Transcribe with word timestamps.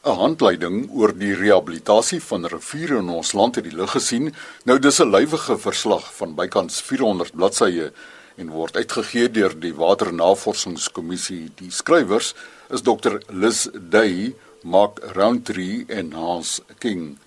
'n 0.00 0.16
Handleiding 0.16 0.88
oor 0.96 1.12
die 1.12 1.34
rehabilitasie 1.36 2.22
van 2.24 2.46
riviere 2.48 3.02
in 3.02 3.08
ons 3.12 3.34
land 3.36 3.58
het 3.58 3.66
die 3.66 3.76
lig 3.76 3.90
gesien. 3.92 4.30
Nou 4.64 4.78
dis 4.78 5.00
'n 5.00 5.10
lywige 5.12 5.58
verslag 5.58 6.06
van 6.16 6.34
bykans 6.34 6.80
400 6.80 7.34
bladsye 7.36 7.92
en 8.36 8.48
word 8.48 8.76
uitgegee 8.76 9.28
deur 9.30 9.52
die 9.60 9.74
Waternavorsingskommissie. 9.74 11.50
Die 11.54 11.70
skrywers 11.70 12.34
is 12.70 12.82
Dr 12.82 13.20
Liz 13.28 13.68
Day, 13.74 14.34
Mark 14.62 15.04
Roundtree 15.12 15.84
en 15.88 16.12
Hans 16.12 16.60
King. 16.78 17.18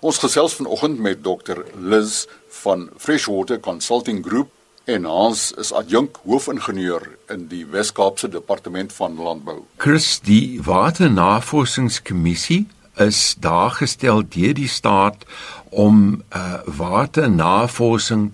Ons 0.00 0.18
gesels 0.18 0.54
vanoggend 0.54 0.98
met 0.98 1.24
Dr 1.24 1.64
Liz 1.80 2.26
van 2.48 2.90
Freshwater 2.98 3.60
Consulting 3.60 4.26
Group 4.26 4.50
en 4.88 5.04
Hans 5.04 5.50
is 5.60 5.68
adjunk 5.76 6.16
hoofingenieur 6.24 7.02
in 7.28 7.42
die 7.50 7.66
Wes-Kaapse 7.68 8.28
Departement 8.32 8.92
van 8.96 9.18
Landbou. 9.20 9.58
Chris, 9.76 10.14
die 10.24 10.62
Waternavorsingskommissie 10.64 12.62
is 12.96 13.36
daar 13.40 13.74
gestel 13.76 14.24
deur 14.32 14.54
die 14.56 14.68
staat 14.68 15.26
om 15.68 16.22
uh, 16.32 16.62
waternavorsing 16.80 18.30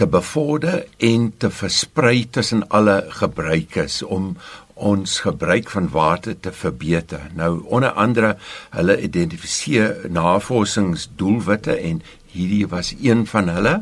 te 0.00 0.06
bevorder 0.08 0.86
en 0.96 1.28
te 1.36 1.50
versprei 1.52 2.24
tussen 2.30 2.64
alle 2.68 3.04
gebruikers 3.20 4.00
om 4.02 4.32
ons 4.74 5.20
gebruik 5.26 5.68
van 5.74 5.90
water 5.92 6.40
te 6.40 6.52
verbeter. 6.52 7.28
Nou 7.36 7.60
onder 7.66 7.92
andere 7.92 8.36
hulle 8.70 8.96
identifiseer 9.02 10.08
navorsingsdoelwitte 10.08 11.76
en 11.76 12.02
hierdie 12.32 12.64
was 12.72 12.94
een 12.96 13.26
van 13.26 13.52
hulle. 13.52 13.76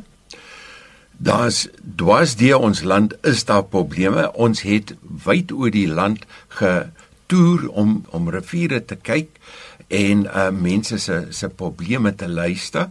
Daar's 1.16 1.68
dwars 1.96 2.36
deur 2.36 2.60
ons 2.60 2.82
land 2.82 3.14
is 3.24 3.44
daar 3.44 3.64
probleme. 3.64 4.32
Ons 4.32 4.60
het 4.68 4.92
wyd 5.24 5.52
oor 5.52 5.72
die 5.72 5.88
land 5.88 6.26
getoer 6.58 7.68
om 7.72 8.02
om 8.12 8.28
riviere 8.28 8.82
te 8.84 8.98
kyk 9.00 9.40
en 9.88 10.26
uh 10.26 10.50
mense 10.52 10.98
se 11.00 11.22
se 11.30 11.48
probleme 11.48 12.12
te 12.14 12.28
luister. 12.28 12.90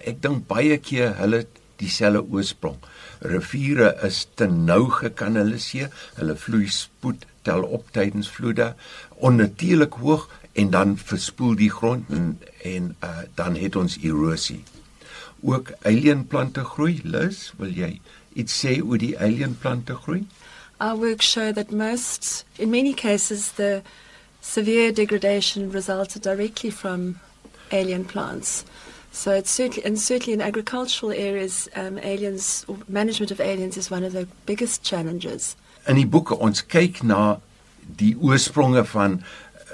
Ek 0.00 0.22
dink 0.24 0.48
baie 0.48 0.80
keer 0.80 1.12
hulle 1.20 1.44
dieselfde 1.76 2.24
oorsprong. 2.32 2.80
Riviere 3.20 3.92
is 4.08 4.24
te 4.34 4.48
nou 4.48 4.88
gekanaliseer. 4.96 5.92
Hulle 6.16 6.40
vloeispoed 6.40 7.28
tel 7.44 7.64
op 7.64 7.92
tydens 7.92 8.32
vloede 8.32 8.72
onnatuurlik 9.20 10.00
hoog 10.00 10.28
en 10.56 10.72
dan 10.72 10.96
verspoel 10.96 11.60
die 11.60 11.72
grond 11.72 12.08
en 12.08 12.38
en 12.64 12.94
uh 13.04 13.16
dan 13.34 13.56
het 13.60 13.76
ons 13.76 14.00
erosie 14.00 14.62
ook 15.42 15.72
eilienplante 15.82 16.64
groei. 16.64 17.00
Lus, 17.04 17.52
wil 17.56 17.72
jy 17.74 18.00
iets 18.32 18.54
sê 18.64 18.78
oor 18.82 18.98
die 18.98 19.16
eilienplante 19.16 19.94
groei? 19.94 20.26
Our 20.80 20.96
work 20.96 21.22
show 21.22 21.52
that 21.52 21.72
most 21.72 22.44
in 22.58 22.70
many 22.70 22.92
cases 22.94 23.52
the 23.52 23.82
severe 24.40 24.92
degradation 24.92 25.70
resulted 25.70 26.22
directly 26.22 26.70
from 26.70 27.20
alien 27.70 28.04
plants. 28.04 28.64
So 29.12 29.32
it's 29.32 29.50
certainly 29.50 29.84
and 29.84 29.98
certainly 29.98 30.32
in 30.32 30.40
agricultural 30.40 31.12
areas 31.12 31.68
um, 31.74 31.98
aliens 31.98 32.64
or 32.68 32.78
management 32.88 33.30
of 33.30 33.40
aliens 33.40 33.76
is 33.76 33.90
one 33.90 34.04
of 34.04 34.12
the 34.12 34.26
biggest 34.46 34.82
challenges. 34.82 35.56
In 35.88 35.96
die 35.96 36.06
boeke 36.06 36.38
ons 36.38 36.62
kyk 36.62 37.02
na 37.02 37.40
die 37.98 38.14
oorspronge 38.20 38.84
van 38.92 39.20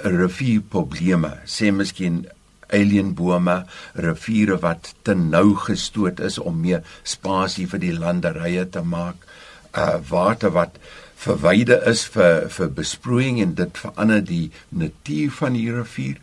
rivierprobleme. 0.03 1.37
Sê 1.45 1.71
miskien 1.71 2.25
alienbome, 2.73 3.65
riviere 3.93 4.59
wat 4.63 4.93
te 5.01 5.15
nou 5.15 5.55
gestoot 5.55 6.19
is 6.19 6.37
om 6.37 6.61
meer 6.61 6.83
spasie 7.03 7.67
vir 7.67 7.79
die 7.79 7.93
landerye 7.93 8.65
te 8.69 8.81
maak, 8.81 9.27
uh 9.73 9.97
water 10.09 10.51
wat 10.55 10.79
verwyde 11.17 11.81
is 11.89 12.05
vir 12.13 12.47
vir 12.53 12.69
besproeiing 12.77 13.41
en 13.41 13.55
dit 13.57 13.81
verander 13.83 14.21
die 14.21 14.51
natuur 14.69 15.31
van 15.39 15.57
die 15.57 15.69
rivier. 15.73 16.21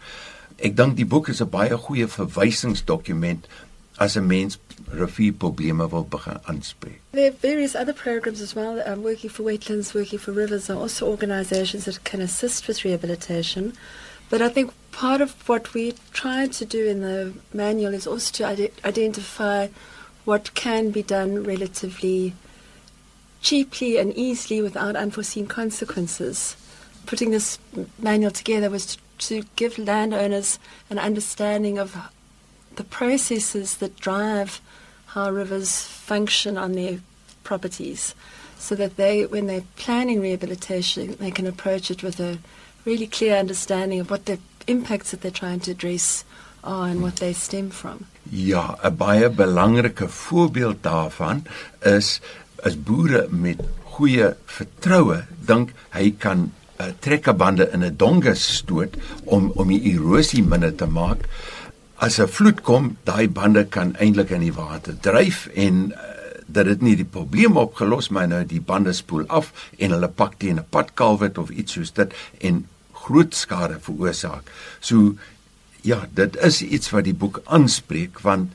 Ek 0.58 0.76
dink 0.78 0.96
die 0.96 1.08
boek 1.08 1.28
is 1.28 1.42
'n 1.42 1.50
baie 1.50 1.76
goeie 1.76 2.06
verwysingsdokument 2.08 3.48
as 3.98 4.16
'n 4.16 4.26
mens 4.26 4.58
rivierprobleme 4.90 5.88
wil 5.90 6.06
begin 6.10 6.38
aanspreek. 6.44 7.00
There 7.12 7.30
are 7.30 7.36
various 7.40 7.74
other 7.74 7.94
programs 7.94 8.40
as 8.40 8.54
well. 8.54 8.80
I'm 8.86 9.02
working 9.02 9.30
for 9.30 9.44
wetlands, 9.44 9.94
working 9.94 10.20
for 10.20 10.32
rivers, 10.32 10.68
and 10.68 10.78
also 10.78 11.06
organizations 11.06 11.84
that 11.84 12.02
can 12.02 12.20
assist 12.20 12.66
with 12.66 12.82
rehabilitation. 12.84 13.74
But 14.34 14.42
I 14.42 14.48
think 14.48 14.72
part 14.90 15.20
of 15.20 15.48
what 15.48 15.74
we 15.74 15.94
try 16.12 16.48
to 16.48 16.64
do 16.64 16.88
in 16.88 17.02
the 17.02 17.34
manual 17.52 17.94
is 17.94 18.04
also 18.04 18.32
to 18.32 18.44
ide- 18.44 18.72
identify 18.84 19.68
what 20.24 20.52
can 20.54 20.90
be 20.90 21.04
done 21.04 21.44
relatively 21.44 22.34
cheaply 23.42 23.96
and 23.96 24.12
easily 24.14 24.60
without 24.60 24.96
unforeseen 24.96 25.46
consequences. 25.46 26.56
Putting 27.06 27.30
this 27.30 27.60
manual 27.96 28.32
together 28.32 28.70
was 28.70 28.96
to, 28.96 28.98
to 29.18 29.44
give 29.54 29.78
landowners 29.78 30.58
an 30.90 30.98
understanding 30.98 31.78
of 31.78 31.96
the 32.74 32.82
processes 32.82 33.76
that 33.76 34.00
drive 34.00 34.60
how 35.14 35.30
rivers 35.30 35.82
function 35.82 36.58
on 36.58 36.72
their 36.72 36.98
properties 37.44 38.16
so 38.58 38.74
that 38.74 38.96
they, 38.96 39.26
when 39.26 39.46
they're 39.46 39.62
planning 39.76 40.20
rehabilitation, 40.20 41.14
they 41.20 41.30
can 41.30 41.46
approach 41.46 41.88
it 41.88 42.02
with 42.02 42.18
a 42.18 42.38
really 42.84 43.06
clear 43.06 43.36
understanding 43.36 44.00
of 44.00 44.10
what 44.10 44.26
the 44.26 44.38
impacts 44.66 45.10
that 45.10 45.20
they're 45.20 45.30
trying 45.30 45.60
to 45.60 45.70
address 45.70 46.24
are 46.62 46.88
and 46.88 47.02
what 47.02 47.16
they 47.16 47.32
stem 47.32 47.70
from. 47.70 48.06
Ja, 48.30 48.76
'n 48.82 48.96
baie 48.96 49.28
belangrike 49.30 50.08
voorbeeld 50.08 50.82
daarvan 50.82 51.44
is 51.80 52.20
as 52.62 52.76
boere 52.76 53.26
met 53.30 53.60
goeie 53.96 54.34
vertroue 54.46 55.24
dink 55.46 55.72
hy 55.92 56.14
kan 56.18 56.52
uh, 56.80 56.86
trekkerbande 57.00 57.68
in 57.72 57.84
'n 57.84 57.96
donges 57.96 58.56
stoot 58.56 58.96
om 59.24 59.52
om 59.54 59.68
die 59.68 59.92
erosie 59.92 60.42
minder 60.42 60.74
te 60.74 60.86
maak. 60.86 61.28
As 61.96 62.18
'n 62.18 62.28
vloed 62.28 62.60
kom, 62.62 62.96
daai 63.04 63.28
bande 63.28 63.64
kan 63.64 63.96
eintlik 63.96 64.30
in 64.30 64.40
die 64.40 64.56
water 64.56 64.96
dryf 65.00 65.46
en 65.54 65.92
uh, 65.92 65.98
dat 66.46 66.64
dit 66.64 66.82
nie 66.82 66.96
die 66.96 67.08
probleem 67.08 67.56
opgelos 67.56 68.08
maar 68.08 68.28
nou 68.28 68.44
die 68.44 68.60
bande 68.60 68.92
spoel 68.92 69.24
af 69.28 69.52
en 69.78 69.90
hulle 69.90 70.08
pak 70.08 70.34
teen 70.38 70.58
'n 70.58 70.66
padkalwit 70.70 71.38
of 71.38 71.50
iets 71.50 71.72
soos 71.72 71.92
dit 71.92 72.14
en 72.40 72.66
groot 73.04 73.34
skade 73.36 73.78
veroorsaak. 73.84 74.50
So 74.80 75.14
ja, 75.84 76.04
dit 76.16 76.36
is 76.36 76.62
iets 76.62 76.90
wat 76.94 77.04
die 77.08 77.16
boek 77.16 77.42
aanspreek 77.44 78.22
want 78.24 78.52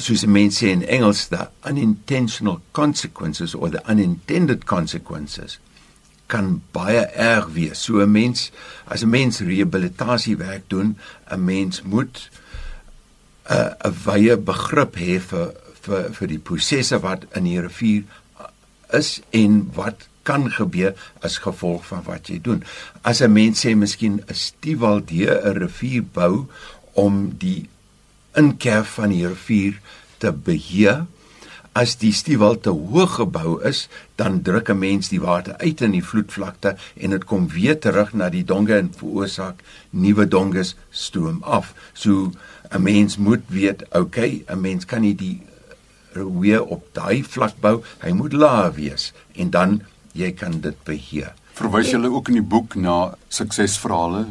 soos 0.00 0.24
mense 0.24 0.64
sê 0.64 0.70
in 0.72 0.84
Engels 0.86 1.28
the 1.28 1.48
unintentional 1.68 2.60
consequences 2.72 3.54
or 3.54 3.68
the 3.70 3.82
unintended 3.90 4.64
consequences 4.64 5.58
kan 6.30 6.60
baie 6.72 7.02
erg 7.18 7.50
wees. 7.54 7.82
So 7.82 8.00
'n 8.00 8.12
mens 8.12 8.50
as 8.86 9.02
'n 9.02 9.10
mens 9.10 9.40
rehabilitasiewerk 9.40 10.68
doen, 10.68 10.96
'n 11.30 11.44
mens 11.44 11.82
moet 11.82 12.30
'n 13.50 13.56
uh, 13.56 13.74
'n 13.84 13.94
wye 14.04 14.36
begrip 14.36 14.96
hê 14.96 15.18
vir 15.20 15.52
vir 15.82 16.12
vir 16.12 16.28
die 16.28 16.38
prosesse 16.38 17.00
wat 17.02 17.24
in 17.34 17.44
die 17.44 17.60
rivier 17.60 18.04
is 18.92 19.20
en 19.30 19.70
wat 19.74 20.08
kan 20.22 20.50
gebeur 20.50 20.94
as 21.24 21.38
gevolg 21.38 21.86
van 21.86 22.02
wat 22.04 22.28
jy 22.28 22.40
doen. 22.42 22.64
As 23.02 23.20
'n 23.20 23.32
mens 23.32 23.64
sê 23.64 23.74
miskien 23.76 24.22
'n 24.28 24.34
stiewaldee 24.34 25.30
'n 25.30 25.58
rivier 25.58 26.02
bou 26.02 26.46
om 26.92 27.34
die 27.38 27.68
inkerf 28.34 28.88
van 28.98 29.08
die 29.08 29.26
rivier 29.26 29.80
te 30.18 30.32
beheer, 30.32 31.06
as 31.72 31.94
die 32.00 32.12
stiewal 32.12 32.58
te 32.58 32.70
hoog 32.70 33.14
gebou 33.20 33.60
is, 33.62 33.88
dan 34.16 34.42
druk 34.42 34.70
'n 34.70 34.78
mens 34.78 35.08
die 35.08 35.20
water 35.20 35.56
uit 35.58 35.80
in 35.80 35.92
die 35.92 36.04
vloedvlakte 36.04 36.76
en 36.96 37.10
dit 37.10 37.24
kom 37.24 37.48
weer 37.48 37.78
terug 37.78 38.12
na 38.12 38.28
die 38.28 38.44
donge 38.44 38.74
en 38.74 38.92
veroorsaak 38.96 39.62
nuwe 39.90 40.26
donges 40.28 40.74
stroom 40.90 41.42
af. 41.42 41.74
So 41.92 42.32
'n 42.70 42.82
mens 42.82 43.16
moet 43.16 43.42
weet, 43.46 43.84
okay, 43.94 44.44
'n 44.48 44.60
mens 44.60 44.84
kan 44.84 45.00
nie 45.00 45.14
die 45.14 45.42
weer 46.14 46.64
op 46.64 46.84
daai 46.92 47.24
vlak 47.24 47.54
bou, 47.60 47.82
hy 47.98 48.12
moet 48.12 48.32
laag 48.32 48.74
wees 48.74 49.12
en 49.34 49.50
dan 49.50 49.82
jy 50.12 50.32
kan 50.32 50.60
dit 50.60 50.84
beheer. 50.84 51.34
Verwys 51.54 51.90
julle 51.90 52.08
ook 52.10 52.28
in 52.28 52.38
die 52.40 52.46
boek 52.46 52.74
na 52.74 53.14
suksesverhale? 53.28 54.26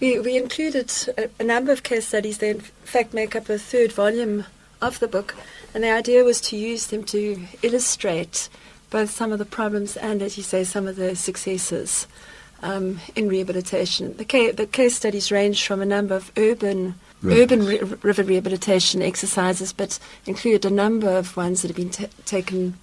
We, 0.00 0.18
we 0.20 0.36
included 0.36 0.90
a, 1.16 1.28
a 1.38 1.44
number 1.44 1.72
of 1.72 1.82
case 1.82 2.06
studies 2.08 2.38
that, 2.38 2.56
in 2.56 2.60
fact, 2.84 3.14
make 3.14 3.36
up 3.36 3.48
a 3.48 3.58
third 3.58 3.92
volume 3.92 4.44
of 4.82 4.98
the 4.98 5.08
book. 5.08 5.34
And 5.74 5.84
the 5.84 5.90
idea 5.90 6.24
was 6.24 6.40
to 6.42 6.56
use 6.56 6.88
them 6.88 7.04
to 7.04 7.38
illustrate 7.62 8.48
both 8.90 9.10
some 9.10 9.32
of 9.32 9.38
the 9.38 9.44
problems 9.44 9.96
and, 9.96 10.22
as 10.22 10.36
you 10.36 10.42
say, 10.42 10.64
some 10.64 10.86
of 10.86 10.96
the 10.96 11.14
successes 11.16 12.06
um, 12.62 13.00
in 13.14 13.28
rehabilitation. 13.28 14.16
The, 14.16 14.24
ca- 14.24 14.52
the 14.52 14.66
case 14.66 14.96
studies 14.96 15.30
range 15.30 15.66
from 15.66 15.80
a 15.80 15.86
number 15.86 16.14
of 16.14 16.32
urban 16.36 16.94
Rivers. 17.22 17.42
urban 17.42 17.66
ri- 17.66 17.98
river 18.02 18.22
rehabilitation 18.22 19.00
exercises, 19.02 19.72
but 19.72 19.98
include 20.26 20.64
a 20.64 20.70
number 20.70 21.08
of 21.08 21.36
ones 21.36 21.62
that 21.62 21.68
have 21.68 21.76
been 21.76 21.90
ta 21.90 22.06
taken 22.24 22.74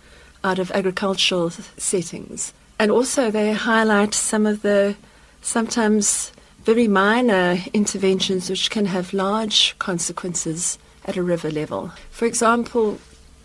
out 0.43 0.59
of 0.59 0.71
agricultural 0.71 1.51
settings. 1.77 2.53
And 2.79 2.91
also, 2.91 3.29
they 3.29 3.53
highlight 3.53 4.13
some 4.13 4.45
of 4.45 4.61
the 4.61 4.95
sometimes 5.41 6.31
very 6.63 6.87
minor 6.87 7.57
interventions 7.73 8.49
which 8.49 8.69
can 8.69 8.85
have 8.85 9.13
large 9.13 9.75
consequences 9.79 10.77
at 11.05 11.17
a 11.17 11.23
river 11.23 11.49
level. 11.49 11.91
For 12.11 12.25
example, 12.25 12.99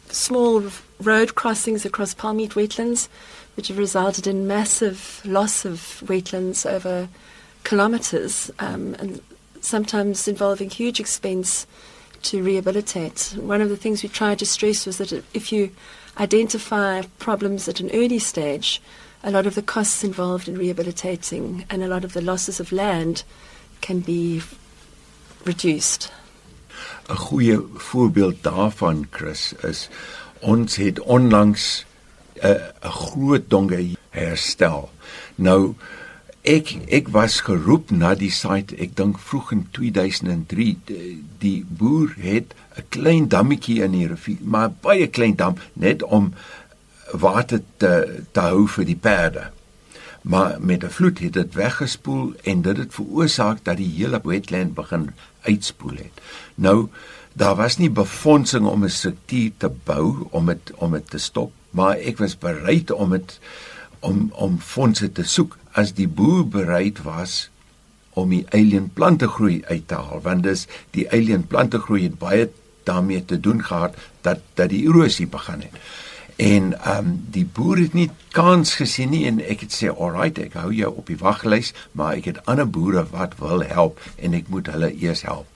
small 0.08 0.64
road 1.00 1.34
crossings 1.34 1.84
across 1.84 2.14
palmite 2.14 2.54
wetlands, 2.54 3.08
which 3.56 3.68
have 3.68 3.78
resulted 3.78 4.26
in 4.26 4.46
massive 4.46 5.22
loss 5.24 5.64
of 5.64 6.02
wetlands 6.04 6.70
over 6.70 7.08
kilometres 7.64 8.50
um, 8.58 8.94
and 8.98 9.20
sometimes 9.60 10.28
involving 10.28 10.70
huge 10.70 11.00
expense 11.00 11.66
to 12.22 12.42
rehabilitate. 12.42 13.34
One 13.38 13.60
of 13.60 13.68
the 13.68 13.76
things 13.76 14.02
we 14.02 14.08
tried 14.08 14.38
to 14.38 14.46
stress 14.46 14.86
was 14.86 14.98
that 14.98 15.12
if 15.34 15.52
you 15.52 15.70
identify 16.18 17.02
problems 17.18 17.68
at 17.68 17.80
an 17.80 17.90
early 17.92 18.18
stage, 18.18 18.80
a 19.22 19.30
lot 19.30 19.46
of 19.46 19.54
the 19.54 19.62
costs 19.62 20.04
involved 20.04 20.48
in 20.48 20.56
rehabilitating 20.56 21.64
and 21.70 21.82
a 21.82 21.88
lot 21.88 22.04
of 22.04 22.12
the 22.12 22.20
losses 22.20 22.60
of 22.60 22.72
land 22.72 23.24
can 23.80 24.00
be 24.00 24.42
reduced. 25.44 26.10
'n 27.08 27.16
Goeie 27.16 27.58
voorbeeld 27.74 28.42
daarvan 28.42 29.06
Chris 29.10 29.52
is 29.62 29.88
ons 30.40 30.76
het 30.76 31.00
onlangs 31.00 31.84
'n 32.42 32.60
'n 32.82 32.90
groot 32.90 33.50
donge 33.50 33.96
herstel. 34.10 34.90
Nou 35.34 35.74
ek 36.46 36.76
ek 36.94 37.08
was 37.14 37.40
geroep 37.46 37.90
na 37.90 38.12
die 38.14 38.30
site 38.30 38.76
ek 38.78 38.94
dink 38.98 39.18
vroeg 39.18 39.50
in 39.56 39.64
2003 39.74 40.66
die, 40.86 41.16
die 41.42 41.64
boer 41.66 42.14
het 42.22 42.54
'n 42.78 42.86
klein 42.94 43.26
dammetjie 43.28 43.82
in 43.82 43.92
die 43.98 44.06
rivier 44.06 44.38
maar 44.40 44.70
baie 44.70 45.08
klein 45.08 45.34
dam 45.34 45.58
net 45.74 46.02
om 46.02 46.32
water 47.12 47.60
te 47.82 48.22
te 48.32 48.40
hou 48.40 48.66
vir 48.66 48.84
die 48.84 49.00
perde. 49.08 49.50
Maar 50.22 50.56
met 50.60 50.84
'n 50.84 50.90
vloed 50.90 51.18
het 51.18 51.32
dit 51.32 51.54
weggespoel 51.54 52.34
en 52.42 52.62
dit 52.62 52.76
het 52.76 52.94
veroorsaak 52.94 53.58
dat 53.64 53.76
die 53.76 53.92
hele 53.96 54.20
wetland 54.24 54.74
begin 54.74 55.10
uitspoel 55.40 55.96
het. 55.96 56.14
Nou 56.54 56.88
daar 57.32 57.56
was 57.56 57.76
nie 57.76 57.90
befondsing 57.90 58.66
om 58.66 58.84
'n 58.84 58.90
struktuur 58.90 59.50
te 59.56 59.70
bou 59.84 60.26
om 60.30 60.46
dit 60.46 60.72
om 60.76 60.92
dit 60.92 61.10
te 61.10 61.18
stop 61.18 61.52
maar 61.70 61.96
ek 61.96 62.18
was 62.18 62.38
bereid 62.38 62.90
om 62.90 63.10
dit 63.10 63.38
om 64.00 64.30
om 64.34 64.58
fondse 64.60 65.12
te 65.12 65.22
soek 65.22 65.56
as 65.76 65.92
die 65.96 66.08
boer 66.08 66.46
bereid 66.48 67.02
was 67.04 67.46
om 68.16 68.32
die 68.32 68.44
alien 68.56 68.88
plante 68.96 69.28
groei 69.28 69.60
uit 69.68 69.88
te 69.90 69.98
haal 70.00 70.22
want 70.24 70.46
dis 70.48 70.64
die 70.96 71.04
alien 71.12 71.44
plante 71.52 71.80
groei 71.84 72.06
het 72.06 72.18
baie 72.20 72.48
daarmee 72.88 73.24
te 73.24 73.40
doen 73.40 73.64
gehad 73.64 73.96
dat 74.24 74.44
dat 74.54 74.70
die 74.70 74.84
erosie 74.86 75.26
begin 75.26 75.66
het. 75.66 75.80
En 76.36 76.72
ehm 76.76 76.98
um, 76.98 77.10
die 77.32 77.44
boer 77.58 77.78
het 77.78 77.94
nie 77.96 78.10
kans 78.36 78.74
gesien 78.80 79.10
nie 79.10 79.24
en 79.26 79.40
ek 79.40 79.66
het 79.66 79.76
sê 79.76 79.90
alright 79.92 80.38
ek 80.38 80.56
hou 80.60 80.72
jou 80.76 80.92
op 81.02 81.12
die 81.12 81.18
waglys 81.20 81.72
maar 81.92 82.16
ek 82.20 82.30
het 82.30 82.40
ander 82.44 82.68
boere 82.68 83.04
wat 83.12 83.36
wil 83.40 83.64
help 83.64 84.00
en 84.16 84.36
ek 84.38 84.48
moet 84.52 84.68
hulle 84.72 84.92
eers 84.94 85.24
help. 85.28 85.48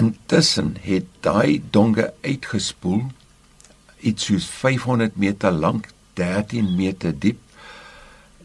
Intussen 0.00 0.76
het 0.80 1.08
daai 1.20 1.62
donge 1.70 2.12
uitgespoel 2.24 3.04
iets 4.00 4.24
soos 4.24 4.46
500 4.50 5.16
meter 5.16 5.52
lank, 5.52 5.88
13 6.18 6.74
meter 6.76 7.12
diep 7.18 7.38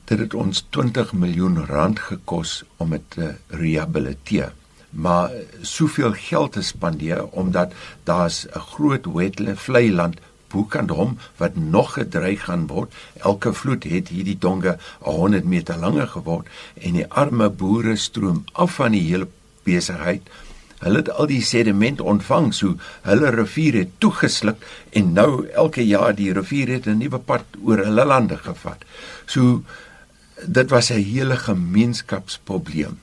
dit 0.07 0.19
het 0.19 0.33
ons 0.33 0.63
20 0.69 1.11
miljoen 1.13 1.65
rand 1.65 1.99
gekos 1.99 2.61
om 2.77 2.95
dit 2.95 3.03
te 3.15 3.33
rehabiliteer. 3.47 4.53
Maar 4.89 5.31
soveel 5.61 6.13
geld 6.15 6.51
te 6.55 6.63
spandeer 6.63 7.25
omdat 7.27 7.73
daar's 8.03 8.45
'n 8.47 8.59
groot 8.59 9.05
wetland 9.05 9.59
vlei 9.59 9.91
land 9.91 10.19
boekant 10.47 10.89
hom 10.89 11.17
wat 11.37 11.55
nog 11.55 11.93
gedreig 11.93 12.43
gaan 12.43 12.67
word. 12.67 12.93
Elke 13.19 13.53
vloed 13.53 13.83
het 13.83 14.07
hierdie 14.07 14.37
donge 14.39 14.77
100 14.99 15.43
meter 15.43 15.77
langer 15.77 16.07
geword 16.07 16.47
en 16.73 16.93
die 16.93 17.07
arme 17.07 17.49
boere 17.49 17.95
stroom 17.95 18.43
af 18.53 18.75
van 18.79 18.91
die 18.91 19.07
hele 19.09 19.27
besigheid. 19.63 20.29
Hulle 20.77 21.01
het 21.01 21.09
al 21.09 21.25
die 21.25 21.41
sediment 21.41 22.01
ontvang 22.01 22.51
so 22.53 22.75
hulle 23.01 23.31
rivier 23.33 23.79
het 23.81 23.95
toegesluk 23.97 24.65
en 24.89 25.13
nou 25.13 25.47
elke 25.47 25.85
jaar 25.85 26.13
die 26.15 26.29
rivier 26.33 26.67
het 26.75 26.85
'n 26.87 26.97
nuwe 26.97 27.19
pad 27.19 27.43
oor 27.63 27.77
hulle 27.77 28.05
lande 28.05 28.37
gevat. 28.37 28.85
So 29.25 29.63
dit 30.45 30.69
was 30.69 30.89
'n 30.89 31.03
hele 31.03 31.37
gemeenskapsprobleem. 31.37 32.99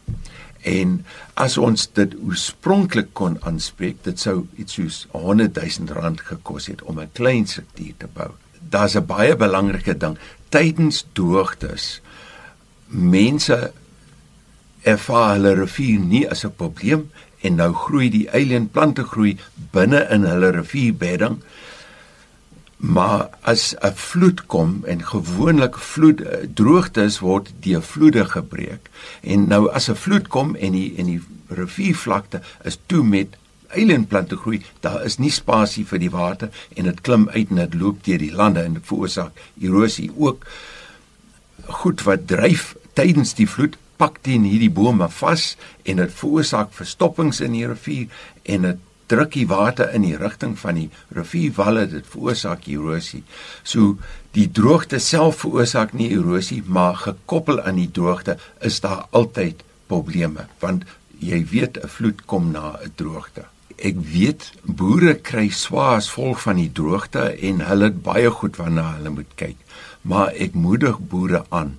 En 0.63 1.05
as 1.35 1.59
ons 1.59 1.89
dit 1.93 2.15
oorspronklik 2.25 3.09
kon 3.13 3.37
aanspreek, 3.45 3.97
dit 4.03 4.21
sou 4.21 4.47
iets 4.57 4.73
soos 4.73 5.07
100 5.11 5.79
000 5.79 5.93
rand 5.93 6.21
gekos 6.21 6.67
het 6.67 6.83
om 6.83 7.01
'n 7.01 7.13
klein 7.13 7.47
struktuur 7.47 7.95
te 7.97 8.09
bou. 8.13 8.31
Daar's 8.69 8.97
'n 8.97 9.07
baie 9.07 9.37
belangrike 9.37 9.97
ding 9.97 10.19
tydens 10.49 11.07
droogtes. 11.13 12.01
Mense 12.87 13.73
ervaar 14.83 15.35
hulle 15.35 15.55
rivier 15.55 16.01
nie 16.01 16.31
as 16.31 16.45
'n 16.45 16.55
probleem 16.57 17.11
en 17.41 17.55
nou 17.55 17.73
groei 17.73 18.11
die 18.11 18.31
alien 18.31 18.71
plante 18.71 19.05
groei 19.05 19.37
binne 19.71 20.07
in 20.11 20.25
hulle 20.25 20.51
rivierbedding 20.51 21.43
Maar 22.85 23.29
as 23.41 23.75
'n 23.81 23.93
vloed 23.95 24.47
kom 24.47 24.85
en 24.85 25.07
gewoonlik 25.07 25.79
vloed 25.79 26.21
eh, 26.21 26.39
droogtes 26.55 27.19
word 27.19 27.53
deur 27.61 27.83
vloede 27.83 28.25
gebreek. 28.25 28.91
En 29.21 29.49
nou 29.49 29.71
as 29.71 29.89
'n 29.89 29.95
vloed 29.95 30.29
kom 30.29 30.55
en 30.55 30.73
die 30.73 30.95
en 30.97 31.07
die 31.07 31.23
riviervlakte 31.49 32.41
is 32.63 32.79
toe 32.87 33.05
met 33.05 33.37
eilandplante 33.69 34.37
groei, 34.37 34.63
daar 34.81 35.05
is 35.05 35.19
nie 35.19 35.31
spasie 35.31 35.87
vir 35.87 35.99
die 35.99 36.11
water 36.11 36.51
en 36.75 36.85
dit 36.85 37.01
klim 37.01 37.29
uit 37.29 37.51
en 37.51 37.57
dit 37.57 37.75
loop 37.75 38.05
deur 38.05 38.19
die 38.19 38.33
lande 38.33 38.63
en 38.63 38.73
dit 38.73 38.87
veroorsaak 38.87 39.33
erosie. 39.61 40.11
Ook 40.17 40.47
goed 41.67 42.03
wat 42.03 42.27
dryf 42.27 42.77
tydens 42.93 43.35
die 43.35 43.49
vloed 43.49 43.77
pak 43.97 44.19
teen 44.21 44.43
hierdie 44.43 44.71
bome 44.71 45.09
vas 45.09 45.57
en 45.83 45.97
dit 45.97 46.13
veroorsaak 46.13 46.73
verstoppings 46.73 47.41
in 47.41 47.53
die 47.53 47.67
rivier 47.67 48.07
en 48.43 48.63
dit 48.63 48.77
druk 49.07 49.33
die 49.37 49.47
water 49.49 49.91
in 49.95 50.03
die 50.07 50.17
rigting 50.17 50.57
van 50.59 50.79
die 50.81 50.89
rivierwalle 51.17 51.87
dit 51.91 52.07
veroorsaak 52.09 52.69
erosie. 52.69 53.23
So 53.63 53.97
die 54.37 54.49
droogte 54.51 54.99
self 54.99 55.43
veroorsaak 55.45 55.95
nie 55.95 56.11
erosie, 56.17 56.63
maar 56.67 56.97
gekoppel 57.03 57.63
aan 57.63 57.81
die 57.81 57.91
droogte 57.91 58.39
is 58.61 58.81
daar 58.85 59.07
altyd 59.11 59.65
probleme 59.87 60.49
want 60.61 60.85
jy 61.21 61.45
weet 61.51 61.79
'n 61.79 61.89
vloed 61.89 62.25
kom 62.27 62.51
na 62.53 62.77
'n 62.85 62.93
droogte. 62.97 63.45
Ek 63.77 63.97
weet 63.99 64.53
boere 64.65 65.15
kry 65.15 65.49
swaar 65.49 65.97
as 65.97 66.09
gevolg 66.09 66.41
van 66.41 66.57
die 66.57 66.73
droogte 66.73 67.23
en 67.49 67.61
hulle 67.61 67.85
het 67.85 68.03
baie 68.03 68.31
goed 68.31 68.57
waarna 68.57 68.95
hulle 68.97 69.11
moet 69.11 69.33
kyk. 69.37 69.57
Maar 70.03 70.29
ek 70.33 70.55
moedig 70.55 70.99
boere 70.99 71.45
aan 71.49 71.79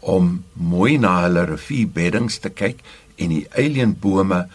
om 0.00 0.44
mooi 0.52 0.98
na 0.98 1.22
hulle 1.22 1.44
rivierbeddings 1.44 2.38
te 2.38 2.50
kyk 2.50 2.80
en 3.16 3.28
die 3.28 3.46
eilienbome 3.50 4.46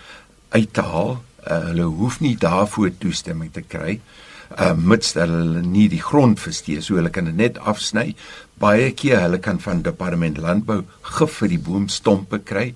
uit 0.49 0.73
te 0.73 0.81
haal 0.81 1.21
uh, 1.47 1.59
hulle 1.69 1.83
hoef 1.83 2.19
nie 2.21 2.35
daarvoor 2.35 2.91
toestemming 2.97 3.51
te 3.53 3.61
kry 3.61 3.99
uh 4.59 4.73
mits 4.75 5.13
hulle 5.15 5.61
nie 5.63 5.87
die 5.91 6.01
grond 6.01 6.39
versteek 6.39 6.83
so 6.83 6.97
hulle 6.99 7.11
kan 7.13 7.29
dit 7.29 7.37
net 7.37 7.59
afsny. 7.71 8.11
Baie 8.59 8.91
keer 8.97 9.21
hulle 9.23 9.39
kan 9.39 9.61
van 9.63 9.83
departement 9.85 10.37
landbou 10.37 10.81
gif 11.17 11.37
vir 11.39 11.53
die 11.53 11.61
boomstompe 11.67 12.41
kry 12.43 12.73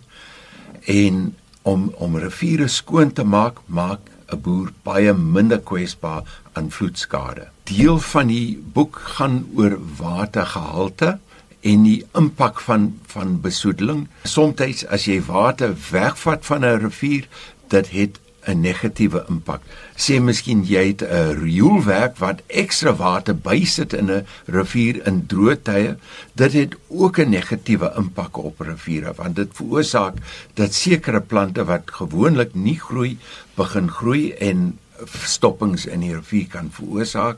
en 0.91 1.33
om 1.63 1.89
om 2.00 2.17
riviere 2.21 2.69
skoon 2.69 3.12
te 3.12 3.24
maak 3.24 3.62
maak 3.67 4.12
'n 4.31 4.41
boer 4.41 4.72
baie 4.84 5.13
minder 5.13 5.60
kwesbaar 5.60 6.24
aan 6.53 6.72
vloedskade. 6.72 7.50
Deel 7.63 8.00
van 8.00 8.27
die 8.27 8.57
boek 8.74 8.95
gaan 9.17 9.45
oor 9.55 9.77
watergehalte 9.98 11.19
en 11.62 11.84
die 11.84 12.05
impak 12.13 12.60
van 12.60 13.00
van 13.07 13.41
besoedeling. 13.41 14.07
Soms 14.24 14.86
as 14.86 15.05
jy 15.05 15.22
water 15.22 15.75
wegvat 15.91 16.45
van 16.45 16.65
'n 16.65 16.79
rivier 16.79 17.27
dit 17.67 17.88
het 17.89 18.19
'n 18.48 18.62
negatiewe 18.62 19.25
impak. 19.30 19.62
Sê 19.96 20.20
miskien 20.22 20.64
jy 20.64 20.88
het 20.88 21.02
'n 21.02 21.40
rioolwerk 21.42 22.18
wat 22.18 22.42
ekstra 22.48 22.96
water 22.96 23.36
bysit 23.36 23.94
in 23.94 24.12
'n 24.12 24.25
rivier 24.46 25.08
in 25.08 25.25
droë 25.28 25.58
tye, 25.64 25.98
dit 26.36 26.54
het 26.54 26.75
ook 26.88 27.20
'n 27.20 27.30
negatiewe 27.30 27.94
impak 27.98 28.38
op 28.38 28.60
riviere 28.60 29.14
want 29.16 29.36
dit 29.36 29.50
veroorsaak 29.54 30.16
dat 30.54 30.74
sekere 30.74 31.22
plante 31.22 31.66
wat 31.66 31.84
gewoonlik 31.86 32.54
nie 32.54 32.80
groei, 32.80 33.18
begin 33.56 33.90
groei 33.90 34.32
en 34.32 34.80
stoppings 35.24 35.86
in 35.86 36.00
die 36.00 36.16
rivier 36.16 36.48
kan 36.48 36.72
veroorsaak. 36.72 37.38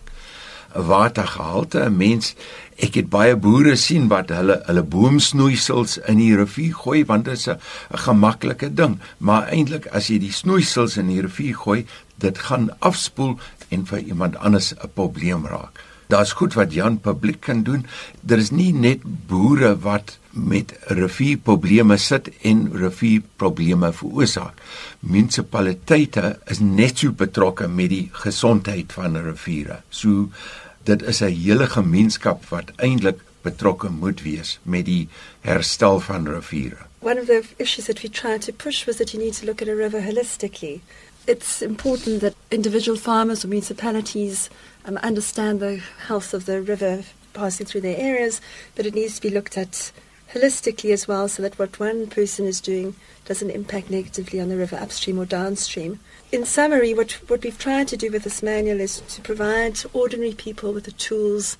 Watergehalte, 0.73 1.79
'n 1.85 1.97
mens 1.97 2.35
Ek 2.77 2.93
het 2.93 3.07
baie 3.09 3.33
boere 3.41 3.73
sien 3.81 4.05
wat 4.11 4.29
hulle 4.29 4.59
hulle 4.67 4.83
boomsnoeisels 4.85 5.95
in 6.11 6.19
die 6.21 6.35
rivier 6.37 6.75
gooi 6.77 6.99
want 7.09 7.25
dit 7.25 7.33
is 7.33 7.47
'n 7.49 7.57
gemaklike 8.05 8.69
ding, 8.73 8.99
maar 9.17 9.49
eintlik 9.49 9.87
as 9.87 10.07
jy 10.07 10.19
die 10.19 10.31
snoeisels 10.31 10.97
in 10.97 11.07
die 11.07 11.21
rivier 11.21 11.57
gooi, 11.57 11.85
dit 12.17 12.37
gaan 12.37 12.69
afspoel 12.79 13.39
en 13.69 13.85
vir 13.85 13.99
iemand 13.99 14.37
anders 14.37 14.73
'n 14.73 14.93
probleem 14.93 15.45
raak. 15.47 15.81
Daar's 16.07 16.31
goed 16.31 16.53
wat 16.55 16.73
Jan 16.73 16.99
publiek 17.03 17.41
kan 17.43 17.63
doen. 17.63 17.85
Daar 18.21 18.39
is 18.39 18.51
nie 18.51 18.71
net 18.73 19.03
boere 19.03 19.73
wat 19.83 20.17
met 20.31 20.73
rivierprobleme 20.93 21.97
sit 21.97 22.29
en 22.41 22.67
rivierprobleme 22.71 23.91
veroorsaak. 23.93 24.61
Munisipaliteite 24.99 26.37
is 26.47 26.59
net 26.59 27.03
so 27.03 27.11
betrokke 27.11 27.67
met 27.67 27.89
die 27.89 28.07
gesondheid 28.23 28.93
van 28.93 29.17
riviere. 29.17 29.81
So 29.89 30.29
dit 30.83 31.01
is 31.03 31.21
'n 31.21 31.33
hele 31.33 31.67
gemeenskap 31.67 32.45
wat 32.49 32.71
eintlik 32.75 33.19
betrokke 33.41 33.89
moet 33.89 34.21
wees 34.21 34.59
met 34.63 34.85
die 34.85 35.07
herstel 35.41 35.99
van 35.99 36.27
riviere. 36.27 36.85
One 36.99 37.19
of 37.19 37.27
the 37.27 37.43
issues 37.57 37.85
that 37.85 38.01
we 38.01 38.09
tried 38.09 38.41
to 38.41 38.51
push 38.51 38.85
was 38.85 38.95
that 38.95 39.11
you 39.11 39.23
need 39.23 39.33
to 39.39 39.45
look 39.45 39.61
at 39.61 39.67
a 39.67 39.75
river 39.75 40.01
holistically. 40.01 40.81
It's 41.27 41.61
important 41.61 42.21
that 42.21 42.35
individual 42.51 42.97
farmers 42.97 43.43
or 43.43 43.49
municipalities 43.49 44.49
um, 44.85 44.95
understand 44.99 45.59
the 45.59 45.75
health 46.07 46.33
of 46.33 46.45
the 46.45 46.61
river 46.61 47.03
passing 47.33 47.65
through 47.65 47.81
their 47.81 47.97
areas, 47.97 48.39
but 48.75 48.85
it 48.85 48.95
needs 48.95 49.17
to 49.17 49.21
be 49.23 49.29
looked 49.29 49.57
at 49.57 49.91
holistically 50.33 50.93
as 50.93 51.05
well 51.05 51.27
so 51.27 51.41
that 51.43 51.59
what 51.59 51.81
one 51.81 52.07
person 52.07 52.45
is 52.45 52.61
doing 52.61 52.95
doesn't 53.25 53.49
impact 53.49 53.89
negatively 53.89 54.39
on 54.39 54.47
the 54.47 54.55
river 54.55 54.77
upstream 54.77 55.19
or 55.19 55.25
downstream. 55.25 55.99
In 56.31 56.45
summary, 56.45 56.93
what, 56.93 57.11
what 57.29 57.43
we've 57.43 57.59
tried 57.59 57.89
to 57.89 57.97
do 57.97 58.09
with 58.09 58.23
this 58.23 58.41
manual 58.41 58.79
is 58.79 59.01
to 59.01 59.21
provide 59.21 59.77
ordinary 59.91 60.33
people 60.33 60.71
with 60.71 60.85
the 60.85 60.93
tools 60.93 61.57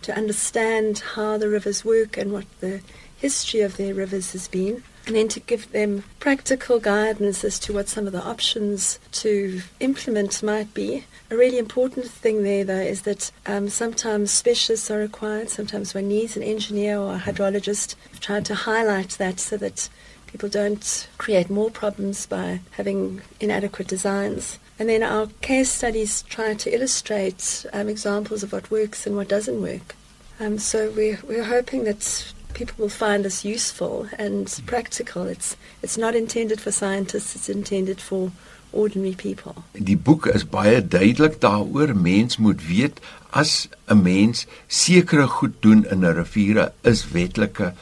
to 0.00 0.16
understand 0.16 1.00
how 1.14 1.36
the 1.36 1.50
rivers 1.50 1.84
work 1.84 2.16
and 2.16 2.32
what 2.32 2.46
the 2.60 2.80
history 3.18 3.60
of 3.60 3.76
their 3.76 3.92
rivers 3.92 4.32
has 4.32 4.48
been, 4.48 4.82
and 5.10 5.16
then 5.16 5.26
to 5.26 5.40
give 5.40 5.72
them 5.72 6.04
practical 6.20 6.78
guidance 6.78 7.42
as 7.42 7.58
to 7.58 7.72
what 7.72 7.88
some 7.88 8.06
of 8.06 8.12
the 8.12 8.22
options 8.22 9.00
to 9.10 9.60
implement 9.80 10.40
might 10.40 10.72
be. 10.72 11.04
A 11.32 11.36
really 11.36 11.58
important 11.58 12.06
thing 12.06 12.44
there, 12.44 12.62
though, 12.62 12.74
is 12.76 13.02
that 13.02 13.32
um, 13.44 13.68
sometimes 13.68 14.30
specialists 14.30 14.88
are 14.88 15.00
required. 15.00 15.50
Sometimes 15.50 15.94
one 15.96 16.06
needs 16.06 16.36
an 16.36 16.44
engineer 16.44 16.96
or 16.96 17.16
a 17.16 17.18
hydrologist. 17.18 17.96
We've 18.12 18.20
tried 18.20 18.44
to 18.44 18.54
highlight 18.54 19.10
that 19.18 19.40
so 19.40 19.56
that 19.56 19.88
people 20.28 20.48
don't 20.48 21.08
create 21.18 21.50
more 21.50 21.72
problems 21.72 22.26
by 22.26 22.60
having 22.70 23.20
inadequate 23.40 23.88
designs. 23.88 24.60
And 24.78 24.88
then 24.88 25.02
our 25.02 25.26
case 25.40 25.72
studies 25.72 26.22
try 26.22 26.54
to 26.54 26.72
illustrate 26.72 27.66
um, 27.72 27.88
examples 27.88 28.44
of 28.44 28.52
what 28.52 28.70
works 28.70 29.08
and 29.08 29.16
what 29.16 29.28
doesn't 29.28 29.60
work. 29.60 29.96
Um, 30.38 30.58
so 30.58 30.92
we're, 30.92 31.18
we're 31.26 31.42
hoping 31.42 31.82
that 31.82 32.32
people 32.54 32.74
will 32.78 32.88
find 32.88 33.24
this 33.24 33.44
useful 33.44 34.06
and 34.18 34.62
practical. 34.66 35.24
It's, 35.24 35.56
it's 35.82 35.98
not 35.98 36.14
intended 36.14 36.60
for 36.60 36.72
scientists, 36.72 37.34
it's 37.34 37.48
intended 37.48 38.00
for 38.00 38.30
ordinary 38.72 39.14
people. 39.14 39.64
Die 39.74 39.96
boek 39.96 40.26
is 40.30 40.44
baie 40.46 40.80
duidelik 40.86 41.40
daaroor 41.42 41.94
mens 41.96 42.38
moet 42.38 42.62
weet 42.66 43.00
as 43.30 43.68
'n 43.88 44.02
mens 44.02 44.46
sekere 44.66 45.26
goed 45.26 45.62
doen 45.62 45.86
in 45.86 46.04
'n 46.04 46.14
rivier 46.14 46.72
is 46.82 47.08
wetlike 47.10 47.72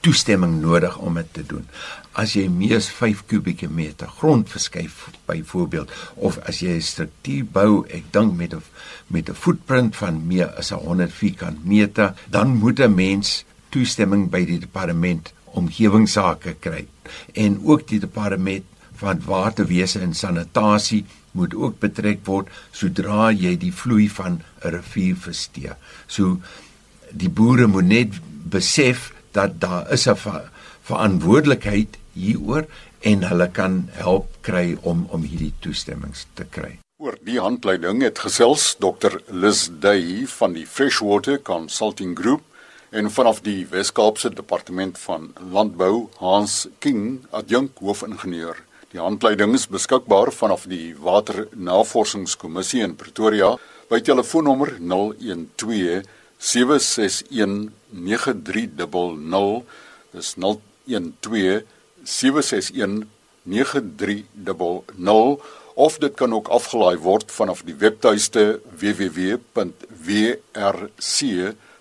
toestemming 0.00 0.60
nodig 0.60 0.98
om 0.98 1.14
dit 1.14 1.32
te 1.32 1.42
doen. 1.46 1.66
As 2.12 2.32
jy 2.32 2.48
meer 2.48 2.76
as 2.76 2.88
5 2.88 3.24
kubieke 3.26 3.68
meter 3.68 4.08
grond 4.08 4.50
verskuif 4.50 5.08
byvoorbeeld 5.26 5.90
of 6.14 6.38
as 6.38 6.60
jy 6.60 6.76
'n 6.76 6.80
struktuur 6.82 7.44
bou, 7.44 7.84
ek 7.88 8.04
dink 8.12 8.36
met 8.36 8.54
'n 8.54 8.62
met 9.06 9.28
'n 9.28 9.34
footprint 9.34 9.96
van 9.96 10.26
meer 10.26 10.48
as 10.58 10.70
100 10.70 11.12
vierkant 11.12 11.64
meter, 11.64 12.14
dan 12.30 12.56
moet 12.56 12.80
'n 12.80 12.94
mens 12.94 13.44
toestemming 13.76 14.30
by 14.32 14.44
die 14.48 14.58
departement 14.62 15.32
omgewingsake 15.56 16.56
kry. 16.64 16.86
En 17.36 17.60
ook 17.64 17.86
die 17.92 18.00
departement 18.00 18.64
van 18.96 19.20
waterwese 19.24 20.00
en 20.00 20.14
sanitasie 20.16 21.04
moet 21.36 21.54
ook 21.54 21.78
betrek 21.82 22.22
word 22.28 22.48
sodra 22.72 23.28
jy 23.32 23.56
die 23.60 23.72
vloei 23.72 24.08
van 24.08 24.40
'n 24.64 24.72
rivier 24.76 25.16
versteur. 25.16 25.76
So 26.06 26.40
die 27.12 27.28
boere 27.28 27.66
moet 27.66 27.88
net 27.88 28.20
besef 28.56 29.12
dat 29.32 29.60
daar 29.60 29.92
is 29.92 30.08
'n 30.08 30.16
ver 30.16 30.50
verantwoordelikheid 30.82 31.98
hieroor 32.12 32.64
en 33.00 33.22
hulle 33.28 33.48
kan 33.50 33.88
help 33.92 34.26
kry 34.40 34.76
om 34.82 35.06
om 35.10 35.22
hierdie 35.22 35.52
toestemmings 35.60 36.26
te 36.34 36.44
kry. 36.44 36.78
Oor 36.98 37.16
die 37.22 37.40
handleiding 37.40 38.02
het 38.02 38.18
gesels 38.18 38.76
Dr. 38.78 39.20
Liz 39.28 39.68
Day 39.80 40.24
van 40.26 40.52
die 40.52 40.66
Freshwater 40.66 41.42
Consulting 41.42 42.18
Group 42.18 42.42
en 42.90 43.10
vanaf 43.10 43.40
die 43.42 43.66
Wes-Kaapse 43.70 44.30
Departement 44.34 44.98
van 44.98 45.32
Landbou 45.52 46.08
Hans 46.20 46.68
King, 46.78 47.26
adjunk 47.30 47.78
hoofingenieur. 47.82 48.56
Die 48.94 49.00
handleiding 49.02 49.54
is 49.58 49.66
beskikbaar 49.66 50.32
vanaf 50.32 50.66
die 50.70 50.94
Waternavorsingskommissie 51.02 52.82
in 52.86 52.94
Pretoria 52.96 53.56
by 53.90 54.00
telefoonnommer 54.00 54.76
012 54.78 56.06
761 56.38 57.72
9300 57.90 59.64
dis 60.14 60.34
012 60.38 61.62
761 62.04 63.06
9300 63.42 65.40
of 65.76 65.98
dit 65.98 66.14
kan 66.16 66.32
ook 66.32 66.48
afgelaai 66.48 66.96
word 67.04 67.32
vanaf 67.32 67.62
die 67.66 67.76
webtuiste 67.76 68.60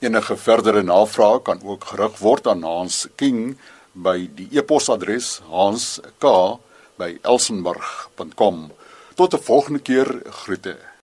Enige 0.00 0.36
verdere 0.36 0.82
navrae 0.82 1.42
kan 1.44 1.60
ook 1.64 1.84
gerig 1.84 2.18
word 2.18 2.46
aan 2.48 2.62
Hans 2.64 3.08
King 3.20 3.58
by 3.92 4.30
die 4.36 4.48
e-posadres 4.56 5.40
hans.k 5.52 6.24
by 6.96 7.18
elsenburg.com. 7.20 8.72
Tot 9.14 9.34
'n 9.34 9.42
volgende 9.44 9.80
keer 9.80 10.22
groete. 10.24 10.89